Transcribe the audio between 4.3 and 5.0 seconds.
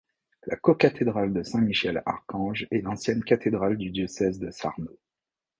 de Sarno.